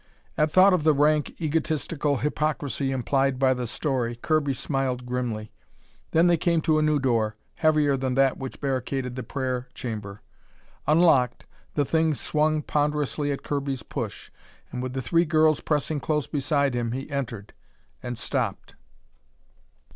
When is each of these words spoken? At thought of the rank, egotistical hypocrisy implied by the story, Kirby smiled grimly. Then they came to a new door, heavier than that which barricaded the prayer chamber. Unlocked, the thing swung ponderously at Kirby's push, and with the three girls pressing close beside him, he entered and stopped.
At 0.35 0.51
thought 0.51 0.73
of 0.73 0.83
the 0.83 0.95
rank, 0.95 1.39
egotistical 1.39 2.17
hypocrisy 2.17 2.89
implied 2.91 3.37
by 3.37 3.53
the 3.53 3.67
story, 3.67 4.15
Kirby 4.15 4.55
smiled 4.55 5.05
grimly. 5.05 5.51
Then 6.09 6.25
they 6.25 6.37
came 6.37 6.59
to 6.61 6.79
a 6.79 6.81
new 6.81 6.97
door, 6.99 7.35
heavier 7.53 7.95
than 7.95 8.15
that 8.15 8.39
which 8.39 8.59
barricaded 8.59 9.15
the 9.15 9.21
prayer 9.21 9.67
chamber. 9.75 10.23
Unlocked, 10.87 11.45
the 11.75 11.85
thing 11.85 12.15
swung 12.15 12.63
ponderously 12.63 13.31
at 13.31 13.43
Kirby's 13.43 13.83
push, 13.83 14.31
and 14.71 14.81
with 14.81 14.93
the 14.93 15.03
three 15.03 15.23
girls 15.23 15.59
pressing 15.59 15.99
close 15.99 16.25
beside 16.25 16.73
him, 16.73 16.93
he 16.93 17.07
entered 17.11 17.53
and 18.01 18.17
stopped. 18.17 18.73